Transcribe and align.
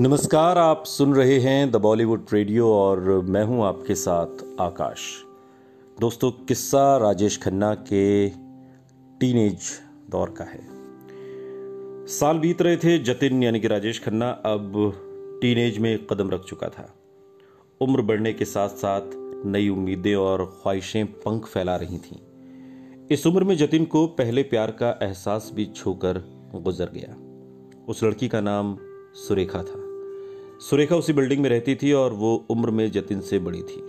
नमस्कार, 0.00 0.58
आप 0.58 0.84
सुन 0.84 1.14
रहे 1.14 1.38
हैं 1.38 1.70
द 1.70 1.76
बॉलीवुड 1.76 2.26
रेडियो 2.32 2.72
और 2.72 3.00
मैं 3.00 3.44
हूँ 3.44 3.64
आपके 3.64 3.94
साथ 3.94 4.60
आकाश। 4.60 4.98
दोस्तों, 6.00 6.30
किस्सा 6.30 6.96
राजेश 6.96 7.42
खन्ना 7.42 7.74
के 7.74 8.28
टीनेज 9.20 9.58
दौर 10.10 10.30
का 10.30 10.44
है। 10.44 10.60
साल 12.06 12.38
बीत 12.38 12.62
रहे 12.62 12.76
थे 12.76 12.98
जतिन, 12.98 13.42
यानी 13.42 13.60
कि 13.60 13.68
राजेश 13.68 14.04
खन्ना, 14.04 14.30
अब 14.30 14.92
टीनेज 15.42 15.78
में 15.78 16.06
कदम 16.06 16.30
रख 16.30 16.44
चुका 16.44 16.68
था। 16.68 16.94
उम्र 17.80 18.02
बढ़ने 18.02 18.32
के 18.32 18.44
साथ 18.44 18.68
साथ 18.68 19.10
नई 19.46 19.68
उम्मीदें 19.68 20.14
और 20.14 20.60
ख्वाहिशें 20.62 21.06
पंख 21.06 21.46
फैला 21.46 21.76
रही 21.76 21.98
थीं। 21.98 22.18
इस 23.10 23.26
उम्र 23.26 23.44
में 23.44 23.56
जतिन 23.56 23.84
को 23.84 24.06
पहले 24.06 24.42
प्यार 24.42 24.70
का 24.70 24.98
एहसास 25.02 25.50
भी 25.54 25.66
छूकर 25.66 26.22
गुजर 26.54 26.90
गया। 26.94 27.16
उस 27.88 28.04
लड़की 28.04 28.28
का 28.28 28.40
नाम 28.40 28.78
सुरेखा 29.14 29.62
था। 29.62 29.85
सुरेखा 30.60 30.96
उसी 30.96 31.12
बिल्डिंग 31.12 31.40
में 31.42 31.48
रहती 31.50 31.74
थी 31.74 31.92
और 31.92 32.12
वो 32.12 32.34
उम्र 32.50 32.70
में 32.70 32.90
जतिन 32.90 33.20
से 33.20 33.38
बड़ी 33.38 33.62
थी। 33.62 33.80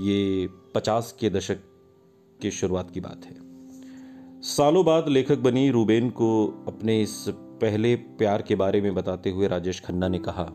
ये 0.00 0.48
पचास 0.74 1.14
के 1.20 1.30
दशक 1.30 1.58
की 2.40 2.50
शुरुआत 2.50 2.90
की 2.90 3.00
बात 3.00 3.24
है। 3.24 3.34
सालों 4.42 4.84
बाद 4.84 5.08
लेखक 5.08 5.38
बनी 5.38 5.70
रूबेन 5.70 6.10
को 6.10 6.30
अपने 6.68 7.00
इस 7.02 7.24
पहले 7.60 7.94
प्यार 7.96 8.42
के 8.42 8.54
बारे 8.54 8.80
में 8.80 8.94
बताते 8.94 9.30
हुए 9.30 9.48
राजेश 9.48 9.80
खन्ना 9.80 10.08
ने 10.08 10.18
कहा, 10.18 10.52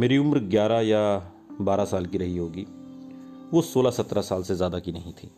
मेरी 0.00 0.18
उम्र 0.18 0.38
ग्यारह 0.38 0.80
या 0.80 1.32
बारह 1.60 1.84
साल 1.84 2.06
की 2.06 2.18
रही 2.18 2.36
होगी। 2.36 2.66
वो 3.52 3.62
सोलह 3.62 3.90
सत्रह 3.90 4.22
साल 4.22 4.42
से 4.42 4.54
ज़्यादा 4.54 4.78
की 4.78 4.92
नहीं 4.92 5.12
थी। 5.12 5.30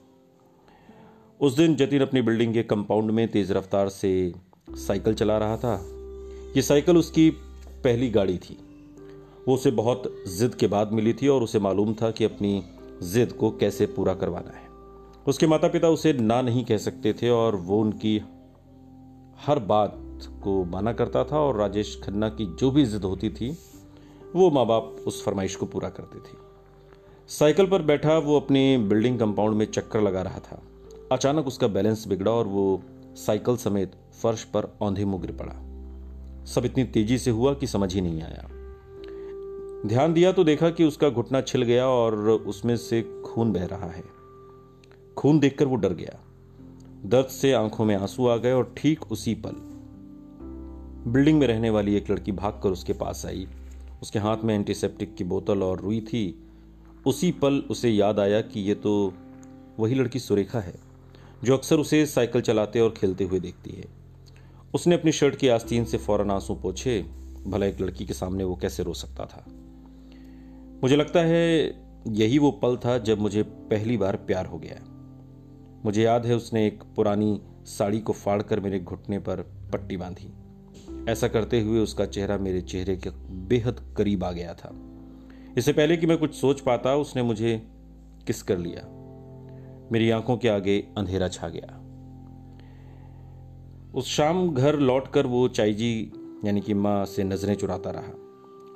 उस 1.41 1.57
दिन 1.57 1.75
जतिन 1.77 2.03
अपनी 2.03 2.23
बिल्डिंग 2.23 2.53
के 2.55 2.63
कंपाउंड 2.63 3.11
में 3.11 3.27
तेज़ 3.29 3.53
रफ्तार 3.53 3.89
से 3.89 4.13
साइकिल 4.79 5.15
चला 5.15 5.39
रहा 5.39 5.57
था। 5.57 5.75
ये 6.57 6.63
साइकिल 6.63 6.97
उसकी 6.97 7.31
पहली 7.85 8.11
गाड़ी 8.11 8.39
थी। 8.39 8.59
वो 9.49 9.55
उसे 9.55 9.71
बहुत 9.71 10.03
जिद 10.29 10.55
के 10.55 10.67
बाद 10.67 10.93
मिली 10.93 11.13
थी 11.13 11.29
और 11.29 11.43
उसे 11.43 11.59
मालूम 11.59 11.95
था 11.95 12.11
कि 12.11 12.25
अपनी 12.25 12.65
जिद 13.03 13.33
को 13.33 13.51
कैसे 13.51 13.87
पूरा 13.87 14.15
करवाना 14.15 14.59
है। 14.59 14.69
उसके 15.27 15.47
माता 15.47 15.69
पिता 15.69 15.89
उसे 15.89 16.13
ना 16.13 16.43
नहीं 16.43 16.65
कह 16.65 16.77
सकते 16.77 17.13
थे 17.13 17.31
और 17.31 17.57
वो 17.57 17.81
उनकी 17.81 18.23
हर 19.47 19.59
बात 19.59 20.01
को 20.43 20.65
माना 20.65 20.93
करता 20.93 21.25
था 21.25 21.39
और 21.39 21.57
राजेश 21.57 22.01
खन्ना 22.05 22.29
की 22.29 22.57
जो 22.57 22.71
भी 22.71 22.87
जिद 22.87 23.05
होती 23.05 23.31
थी, 23.31 23.59
वो 24.37 24.51
माँ 24.51 24.67
बाप 24.67 24.97
उस 25.07 25.25
फरमाइश 25.25 25.57
को 25.57 25.67
पूरा 25.67 25.89
करते 25.89 26.19
थे। 26.19 26.37
साइकिल 27.29 27.67
पर 27.67 27.83
बैठा 27.83 28.19
वो 28.19 28.41
अपनी 28.41 28.79
बिल्डिंग 28.79 29.19
कंपाउंड 29.19 29.55
में 29.55 29.67
चक्कर 29.67 30.01
लगा 30.01 30.23
रहा 30.23 30.39
था। 30.39 30.63
अचानक 31.13 31.47
उसका 31.47 31.67
बैलेंस 31.67 32.09
बिगड़ा 32.09 32.33
और 32.33 32.47
वो 32.47 32.83
साइकिल 33.15 33.57
समेत 33.57 33.93
फर्श 34.23 34.45
पर 34.45 34.77
औंधे 34.81 35.05
मुँह 35.05 35.23
गिर 35.23 35.33
पड़ा। 35.33 35.55
सब 36.45 36.65
इतनी 36.65 36.85
तेज़ी 36.85 37.19
से 37.19 37.31
हुआ 37.31 37.55
कि 37.55 37.67
समझ 37.67 37.95
ही 37.95 38.01
नहीं 38.01 38.23
आया। 38.23 38.64
ध्यान 39.87 40.13
दिया 40.13 40.33
तो 40.33 40.45
देखा 40.45 40.71
कि 40.71 40.85
उसका 40.85 41.09
घुटना 41.09 41.41
छिल 41.41 41.63
गया 41.63 41.87
और 41.87 42.31
उसमें 42.31 42.77
से 42.77 43.23
खून 43.27 43.53
बह 43.53 43.65
रहा 43.65 43.87
है। 43.87 44.03
खून 45.17 45.39
देखकर 45.39 45.65
वो 45.65 45.77
डर 45.77 45.93
गया। 45.93 46.21
दर्द 47.05 47.27
से 47.27 47.53
आँखों 47.53 47.85
में 47.85 47.97
आँसू 47.97 48.27
आ 48.27 48.37
गए 48.37 48.53
और 48.53 48.75
ठीक 48.77 49.13
उसी 49.13 49.35
पल। 49.35 49.53
बिल्डिंग 51.11 51.39
में 51.39 51.47
रहने 51.47 51.71
वाली 51.71 51.97
एक 51.97 52.11
लड़की 52.11 52.33
भागकर 52.33 52.69
उसके 52.69 52.93
पास 52.93 53.27
आई। 53.27 53.47
उसके 54.03 54.19
हाथ 54.19 54.37
में 54.45 54.55
एंटीसेप्टिक 54.55 55.15
की 55.15 55.25
बोतल 55.25 55.63
और 55.63 55.81
रुई 55.81 56.01
थी। 56.01 56.49
उसी 57.07 57.33
पल 57.33 57.55
उसे 57.71 57.91
याद 57.91 58.21
आया 58.21 58.41
कि 58.41 58.61
ये 58.61 58.75
तो 58.75 59.13
वही 59.79 59.95
लड़की 59.95 60.19
सुरेखा 60.19 60.61
है, 60.61 60.75
जो 61.45 61.57
अक्सर 61.57 61.77
उसे 61.77 62.07
साइकिल 62.07 62.43
चलाते 62.43 62.81
और 62.81 62.91
खेलते 62.91 63.25
हुए 63.25 63.41
देखती 63.41 63.71
है। 63.71 63.85
उसने 64.75 64.95
अपनी 64.95 65.13
शर्ट 65.13 65.37
की 65.37 65.49
आस्तीन 65.49 65.85
से 65.85 65.99
फ़ौरन 65.99 66.31
आँसू 66.31 66.55
पोछे। 66.55 67.03
भला 67.47 67.67
एक 67.67 67.81
लड़की 67.81 68.07
के 68.07 68.15
सामने 68.15 68.45
वो 68.45 68.57
कैसे 68.57 68.83
रो 68.83 68.95
सकता 68.95 69.27
था? 69.27 69.45
मुझे 70.85 70.97
लगता 70.97 71.21
है 71.21 71.75
यही 72.09 72.39
वो 72.39 72.51
पल 72.51 72.77
था 72.77 72.99
जब 72.99 73.19
मुझे 73.19 73.43
पहली 73.43 73.97
बार 73.97 74.17
प्यार 74.17 74.47
हो 74.47 74.59
गया 74.59 74.81
मुझे 75.85 76.03
याद 76.03 76.27
है 76.27 76.37
उसने 76.37 76.67
एक 76.67 76.83
पुरानी 76.97 77.41
साड़ी 77.65 78.01
को 78.01 78.13
फाड़कर 78.13 78.61
मेरे 78.61 78.81
घुटने 78.81 79.19
पर 79.19 79.41
पट्टी 79.73 79.97
बांधी। 79.97 80.35
ऐसा 81.13 81.29
करते 81.29 81.61
हुए 81.61 81.81
उसका 81.81 82.07
चेहरा 82.07 82.39
मेरे 82.39 82.61
चेहरे 82.61 82.97
के 82.97 83.11
बेहद 83.35 83.95
करीब 83.97 84.25
आ 84.25 84.33
गया 84.33 84.55
था। 84.55 84.73
इससे 85.59 85.73
पहले 85.73 85.97
कि 85.97 86.07
मैं 86.07 86.19
कुछ 86.19 86.35
सोच 86.35 86.61
पाता, 86.61 86.97
उसने 86.97 87.23
मुझे 87.23 87.67
किस 88.27 88.43
कर 88.43 88.59
लिया? 88.59 88.83
मेरी 89.93 90.11
आँखों 90.11 90.37
के 90.37 90.49
आगे 90.49 90.89
अंधेरा 90.99 91.29
छा 91.29 91.49
गया। 91.49 91.81
उस 93.95 94.07
शाम 94.07 94.55
घर 94.55 94.79
लौटकर 94.79 95.27
वो 95.27 95.49
चाईजी 95.49 96.13
यानी 96.45 96.61
कि 96.61 96.75
माँ 96.75 97.05
से 97.05 97.25
नज़रें 97.25 97.55
चुराता 97.55 97.91
रहा। 97.91 98.21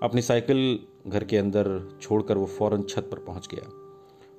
अपनी 0.02 0.22
साइकिल 0.22 0.78
घर 1.08 1.24
के 1.24 1.36
अंदर 1.36 1.98
छोड़कर 2.02 2.38
वो 2.38 2.46
फ़ौरन 2.46 2.82
छत 2.82 3.08
पर 3.12 3.19
पहुँच 3.19 3.48
गया। 3.54 3.72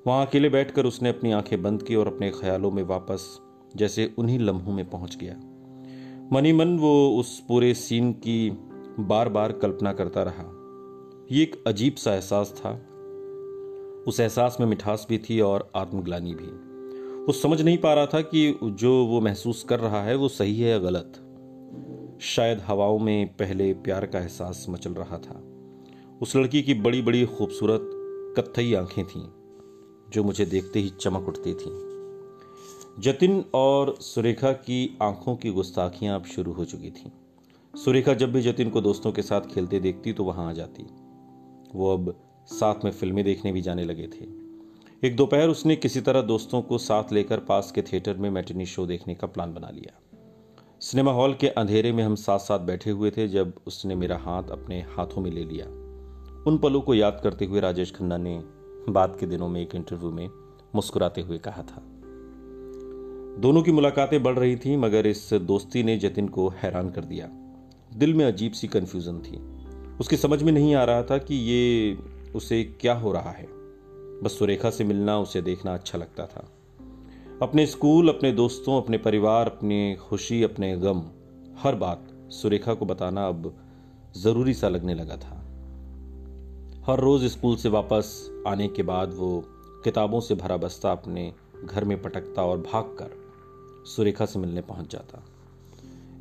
वहाँ 0.06 0.26
अकेले 0.26 0.48
बैठकर 0.48 0.86
उसने 0.86 1.08
अपनी 1.08 1.32
आँखें 1.32 1.62
बंद 1.62 1.82
की 1.82 1.94
और 1.94 2.06
अपने 2.06 2.30
ख्यालों 2.30 2.70
में 2.70 2.82
वापस, 2.82 3.40
जैसे 3.76 4.14
उन्हीं 4.18 4.38
लम्हों 4.38 4.72
में 4.74 4.90
पहुँच 4.90 5.16
गया। 5.16 5.34
मनी 6.32 6.52
मन 6.52 6.78
वो 6.78 7.16
उस 7.18 7.40
पूरे 7.48 7.74
सीन 7.74 8.12
की 8.12 8.50
बार 9.00 9.28
बार 9.28 9.52
कल्पना 9.52 9.92
करता 9.92 10.22
रहा। 10.22 10.56
ये 11.32 11.42
एक 11.42 11.64
अजीब 11.66 11.94
सा 11.94 12.14
एहसास 12.14 12.54
था। 12.58 12.86
उस 14.08 14.20
एहसास 14.20 14.56
में 14.60 14.66
मिठास 14.66 15.06
भी 15.08 15.18
थी 15.18 15.40
और 15.40 15.72
आत्मग्लानी 15.76 16.34
भी। 16.34 16.70
वो 17.24 17.32
समझ 17.32 17.62
नहीं 17.62 17.78
पा 17.78 17.94
रहा 17.94 18.06
था 18.06 18.20
कि 18.20 18.58
जो 18.62 19.06
वो 19.06 19.20
महसूस 19.20 19.64
कर 19.64 19.80
रहा 19.80 20.02
है 20.02 20.14
वो 20.14 20.28
सही 20.28 20.60
है 20.60 20.70
या 20.70 20.78
गलत। 20.78 21.26
शायद 22.20 22.60
हवाओं 22.60 22.98
में 22.98 23.26
पहले 23.26 23.72
प्यार 23.72 24.06
का 24.06 24.18
एहसास 24.18 24.66
मचल 24.68 24.92
रहा 24.92 25.18
था। 25.18 25.49
उस 26.22 26.36
लड़की 26.36 26.62
की 26.62 26.74
बड़ी 26.74 27.02
बड़ी 27.02 27.26
खूबसूरत 27.26 27.80
कत्थई 28.36 28.74
आँखें 28.74 29.04
थीं, 29.04 29.28
जो 30.10 30.24
मुझे 30.24 30.46
देखते 30.46 30.80
ही 30.80 30.88
चमक 30.88 31.28
उठती 31.28 31.54
थीं। 31.54 31.90
जतिन 32.98 33.44
और 33.54 33.94
सुरेखा 34.00 34.52
की 34.52 34.98
आँखों 35.02 35.36
की 35.36 35.50
गुस्ताखियाँ 35.50 36.20
अब 36.20 36.24
शुरू 36.24 36.52
हो 36.52 36.64
चुकी 36.64 36.90
थीं। 36.90 37.10
सुरेखा 37.78 38.14
जब 38.14 38.32
भी 38.32 38.42
जतिन 38.42 38.70
को 38.70 38.80
दोस्तों 38.80 39.12
के 39.12 39.22
साथ 39.22 39.40
खेलते 39.40 39.80
देखती 39.80 40.12
तो 40.12 40.24
वहाँ 40.24 40.50
आ 40.50 40.52
जाती। 40.52 40.86
वो 41.74 41.92
अब 41.92 42.20
साथ 42.46 42.74
में 42.84 42.92
फ़िल्में 42.92 43.24
देखने 43.24 43.52
भी 43.52 43.62
जाने 43.62 43.84
लगे 43.84 44.06
थे। 44.06 44.26
एक 45.06 45.16
दोपहर 45.16 45.48
उसने 45.48 45.76
किसी 45.76 46.00
तरह 46.00 46.22
दोस्तों 46.22 46.62
को 46.62 46.78
साथ 46.78 47.12
लेकर 47.12 47.38
पास 47.38 47.72
के 47.72 47.82
थिएटर 47.82 48.16
में 48.16 48.30
मैटिनी 48.30 48.66
शो 48.66 48.86
देखने 48.86 49.14
का 49.14 49.26
प्लान 49.26 49.54
बना 49.54 49.70
लिया। 49.70 50.00
सिनेमा 50.80 51.12
हॉल 51.12 51.34
के 51.34 51.48
अंधेरे 51.48 51.92
में 51.92 52.04
हम 52.04 52.14
साथ 52.14 52.38
साथ 52.38 52.58
बैठे 52.58 52.90
हुए 52.90 53.10
थे 53.10 53.28
जब 53.28 53.52
उसने 53.66 53.94
मेरा 53.94 54.18
हाथ 54.18 54.42
अपने 54.42 54.80
हाथों 54.80 55.22
में 55.22 55.30
ले 55.30 55.44
लिया। 55.44 55.89
उन 56.46 56.58
पलों 56.58 56.80
को 56.80 56.94
याद 56.94 57.20
करते 57.22 57.44
हुए 57.44 57.60
राजेश 57.60 57.92
खन्ना 57.92 58.16
ने 58.16 58.44
बाद 58.88 59.16
के 59.20 59.26
दिनों 59.26 59.48
में 59.48 59.62
एक 59.62 59.74
इंटरव्यू 59.74 60.10
में 60.10 60.30
मुस्कुराते 60.74 61.20
हुए 61.20 61.38
कहा 61.38 61.62
था। 61.62 61.82
दोनों 63.40 63.62
की 63.62 63.72
मुलाकातें 63.72 64.22
बढ़ 64.22 64.38
रही 64.38 64.56
थी, 64.56 64.76
मगर 64.76 65.06
इस 65.06 65.30
दोस्ती 65.34 65.82
ने 65.82 65.96
जतिन 65.96 66.28
को 66.28 66.48
हैरान 66.48 66.90
कर 66.90 67.04
दिया। 67.04 67.28
दिल 67.96 68.14
में 68.14 68.24
अजीब 68.24 68.52
सी 68.52 68.68
कंफ्यूजन 68.68 69.18
थी। 69.18 69.60
उसकी 70.00 70.16
समझ 70.16 70.42
में 70.42 70.52
नहीं 70.52 70.74
आ 70.74 70.84
रहा 70.84 71.02
था 71.02 71.18
कि 71.18 71.34
ये, 71.34 71.98
उसे 72.34 72.64
क्या 72.64 72.94
हो 72.94 73.12
रहा 73.12 73.30
है। 73.30 73.46
बस 74.22 74.38
सुरेखा 74.38 74.70
से 74.70 74.84
मिलना, 74.84 75.18
उसे 75.18 75.42
देखना 75.42 75.74
अच्छा 75.74 75.98
लगता 75.98 76.26
था। 76.26 76.52
अपने 77.42 77.66
स्कूल, 77.66 78.08
अपने 78.08 78.32
दोस्तों, 78.32 78.82
अपने 78.82 78.98
परिवार, 78.98 79.46
अपनी 79.46 79.94
खुशी, 79.94 80.42
अपने 80.42 80.76
गम, 80.76 81.02
हर 81.58 81.74
बात 81.74 82.08
सुरेखा 82.28 82.74
को 82.74 82.86
बताना 82.86 83.28
अब 83.28 83.54
ज़रूरी 84.16 84.54
सा 84.54 84.68
लगने 84.68 84.94
लगा 84.94 85.16
था। 85.16 85.39
हर 86.86 87.00
रोज 87.00 87.24
स्कूल 87.24 87.56
से 87.56 87.68
वापस 87.68 88.30
आने 88.46 88.68
के 88.68 88.82
बाद 88.82 89.14
वो 89.14 89.44
किताबों 89.84 90.20
से 90.20 90.34
भरा 90.34 90.56
बस्ता 90.56 90.92
अपने 90.92 91.34
घर 91.64 91.84
में 91.84 92.02
पटकता 92.02 92.44
और 92.44 92.58
भागकर 92.58 93.10
सुरेखा 93.86 94.26
से 94.26 94.38
मिलने 94.38 94.60
पहुँच 94.60 94.92
जाता। 94.92 95.24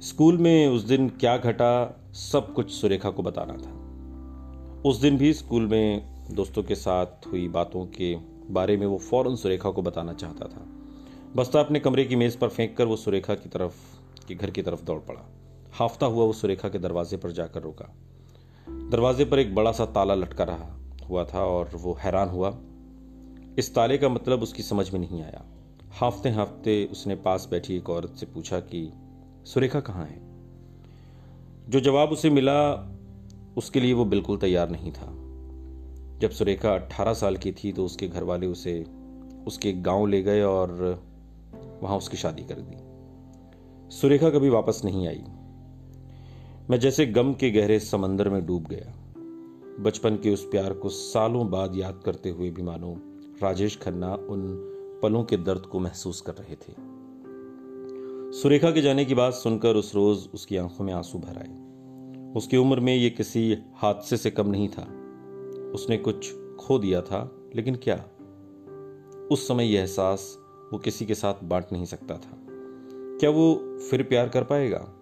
स्कूल 0.01 0.37
में 0.37 0.67
उस 0.67 0.81
दिन 0.81 1.09
क्या 1.09 1.37
घटा, 1.37 2.01
सब 2.13 2.53
कुछ 2.53 2.71
सुरेखा 2.71 3.09
को 3.09 3.23
बताना 3.23 3.53
था। 3.53 3.71
उस 4.89 4.97
दिन 4.97 5.17
भी 5.17 5.33
स्कूल 5.33 5.67
में 5.67 6.15
दोस्तों 6.31 6.63
के 6.63 6.75
साथ 6.75 7.05
हुई 7.05 7.47
बातों 7.47 7.85
के 7.85 8.15
बारे 8.49 8.77
में 8.77 8.87
वो 8.87 8.97
फ़ौरन 8.97 9.35
सुरेखा 9.35 9.69
को 9.69 9.81
बताना 9.81 10.13
चाहता 10.13 10.45
था। 10.45 10.67
बस्ता 11.35 11.59
अपने 11.59 11.79
कमरे 11.79 12.05
की 12.05 12.15
मेज 12.15 12.35
पर 12.35 12.47
फेंक 12.47 12.77
कर 12.77 12.85
वो 12.85 12.95
सुरेखा 12.95 13.35
की 13.35 13.49
तरफ़, 13.49 13.75
के 14.27 14.35
घर 14.35 14.49
की 14.49 14.61
तरफ़ 14.61 14.83
दौड़ 14.83 14.99
पड़ा। 14.99 15.21
हाफता 15.73 16.05
हुआ 16.05 16.25
वो 16.25 16.33
सुरेखा 16.33 16.69
के 16.69 16.79
दरवाजे 16.79 17.17
पर 17.17 17.31
जाकर 17.31 17.61
रुका। 17.61 17.95
दरवाजे 18.89 19.25
पर 19.25 19.39
एक 19.39 19.55
बड़ा 19.55 19.71
सा 19.71 19.85
ताला 19.85 20.13
लटका 20.13 20.43
रहा 20.43 20.79
हुआ 21.09 21.23
था 21.23 21.45
और 21.45 21.69
वो 21.75 21.93
हैरान 21.93 22.29
हुआ। 22.29 22.57
इस 23.59 23.75
ताले 23.75 23.97
का 23.97 24.09
मतलब 24.09 24.41
उसकी 24.41 24.63
समझ 24.63 24.93
में 24.93 24.99
नहीं 24.99 25.21
आया। 25.21 25.45
हाफते 25.91 26.29
हाफते 26.29 26.85
उसने 26.91 27.15
पास 27.15 27.47
बैठी 27.51 27.75
एक 27.75 27.89
औरत 27.89 28.13
से 28.19 28.25
पूछा 28.25 28.59
कि, 28.59 28.93
सुरेखा 29.45 29.79
कहाँ 29.79 30.05
है? 30.05 30.21
जो 31.69 31.79
जवाब 31.79 32.09
उसे 32.09 32.29
मिला, 32.29 32.91
उसके 33.57 33.79
लिए 33.79 33.93
वो 33.93 34.05
बिल्कुल 34.05 34.37
तैयार 34.37 34.69
नहीं 34.69 34.91
था। 34.91 35.05
जब 36.19 36.29
सुरेखा 36.31 36.73
अट्ठारह 36.73 37.13
साल 37.13 37.37
की 37.37 37.51
थी 37.51 37.71
तो 37.71 37.85
उसके 37.85 38.07
घर 38.07 38.23
वाले 38.23 38.47
उसे 38.47 38.85
उसके 39.47 39.73
गाँव 39.73 40.05
ले 40.05 40.23
गए 40.23 40.41
और 40.41 41.03
वहाँ 41.83 41.97
उसकी 41.97 42.17
शादी 42.17 42.43
कर 42.43 42.55
दी। 42.59 42.89
सुरेखा 43.95 44.29
कभी 44.29 44.49
वापस 44.49 44.81
नहीं 44.85 45.07
आई। 45.07 45.23
मैं 46.71 46.79
जैसे 46.79 47.05
गम 47.05 47.33
के 47.33 47.51
गहरे 47.51 47.79
समंदर 47.79 48.29
में 48.29 48.45
डूब 48.45 48.63
गया। 48.63 49.13
बचपन 49.83 50.15
के 50.15 50.33
उस 50.33 50.45
प्यार 50.45 50.73
को 50.73 50.89
सालों 50.89 51.49
बाद 51.49 51.75
याद 51.75 52.01
करते 52.05 52.29
हुए 52.29 52.49
भी 52.49 52.61
मानो 52.61 52.97
राजेश 53.43 53.79
खन्ना 53.81 54.15
उन 54.15 54.57
पलों 55.03 55.23
के 55.23 55.37
दर्द 55.37 55.61
को 55.61 55.79
महसूस 55.79 56.21
कर 56.21 56.33
रहे 56.33 56.55
थे। 56.55 56.73
सुरेखा 58.37 58.71
के 58.71 58.81
जाने 58.81 59.05
की 59.05 59.15
बात 59.15 59.33
सुनकर 59.33 59.75
उस 59.75 59.95
रोज 59.95 60.29
उसकी 60.33 60.57
आँखों 60.57 60.85
में 60.85 60.93
आँसू 60.93 61.17
भर 61.17 61.37
आए। 61.37 61.69
उसकी 62.33 62.57
उम्र 62.57 62.79
में 62.79 62.95
ये 62.95 63.09
किसी 63.09 63.57
हादसे 63.75 64.17
से 64.17 64.31
कम 64.31 64.47
नहीं 64.47 64.69
था। 64.69 64.83
उसने 65.71 65.97
कुछ 65.97 66.35
खो 66.59 66.79
दिया 66.79 67.01
था, 67.01 67.49
लेकिन 67.55 67.75
क्या? 67.75 68.05
उस 69.31 69.47
समय 69.47 69.73
यह 69.73 69.79
एहसास 69.79 70.37
वो 70.73 70.79
किसी 70.79 71.05
के 71.05 71.15
साथ 71.15 71.33
बांट 71.43 71.65
नहीं 71.71 71.85
सकता 71.85 72.17
था। 72.17 72.37
क्या 73.19 73.29
वो 73.29 73.77
फिर 73.91 74.03
प्यार 74.03 74.29
कर 74.29 74.43
पाएगा? 74.43 74.95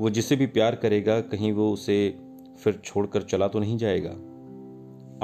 वो 0.00 0.10
जिसे 0.10 0.36
भी 0.36 0.46
प्यार 0.46 0.74
करेगा, 0.74 1.20
कहीं 1.20 1.52
वो 1.52 1.72
उसे 1.72 2.18
फिर 2.58 2.80
छोड़कर 2.84 3.22
चला 3.22 3.48
तो 3.48 3.58
नहीं 3.58 3.78
जाएगा। 3.78 4.10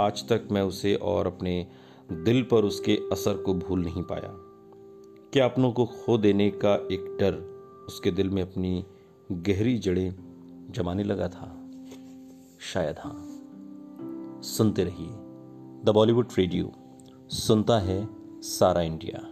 आज 0.03 0.29
तक 0.29 0.49
मैं 0.53 0.63
उसे 0.63 0.95
और 0.95 1.27
अपने 1.27 1.67
दिल 2.13 2.43
पर 2.43 2.65
उसके 2.65 2.99
असर 3.13 3.37
को 3.37 3.55
भूल 3.55 3.85
नहीं 3.85 4.03
पाया। 4.03 4.35
क्या 5.33 5.45
अपनों 5.45 5.73
को 5.73 5.87
खो 5.87 6.19
देने 6.19 6.51
का 6.51 6.75
एक 6.75 7.17
डर 7.21 7.35
उसके 7.89 8.11
दिल 8.11 8.31
में 8.31 8.43
अपनी 8.43 8.85
गहरी 9.33 9.79
जड़ें 9.79 10.15
जमाने 10.71 11.05
लगा 11.05 11.29
था? 11.29 11.71
शायद 12.61 12.97
हाँ। 12.99 13.29
सुनते 14.43 14.85
रहिए 14.85 15.09
द 15.85 15.91
बॉलीवुड 15.95 16.29
रेडियो 16.39 16.73
सुनता 17.29 17.79
है 17.79 18.09
सारा 18.43 18.83
इंडिया। 18.83 19.32